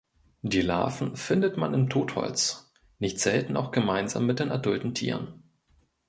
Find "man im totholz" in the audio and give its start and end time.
1.57-2.71